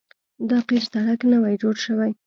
دا 0.49 0.57
قیر 0.67 0.83
سړک 0.93 1.19
نوی 1.31 1.55
جوړ 1.61 1.75
شوی 1.85 2.11